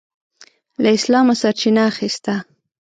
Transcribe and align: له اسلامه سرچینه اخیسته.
له 0.81 0.89
اسلامه 0.97 1.33
سرچینه 1.41 1.81
اخیسته. 1.91 2.33